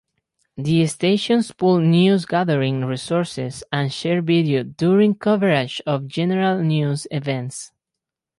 [0.57, 7.71] The stations pool newsgathering resources and share video during coverage of general news events.